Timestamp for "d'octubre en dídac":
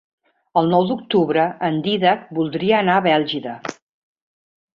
0.91-2.25